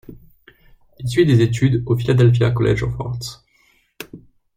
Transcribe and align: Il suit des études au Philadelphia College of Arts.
Il 0.97 1.07
suit 1.07 1.27
des 1.27 1.41
études 1.41 1.83
au 1.85 1.95
Philadelphia 1.95 2.49
College 2.49 2.81
of 2.81 2.99
Arts. 2.99 3.45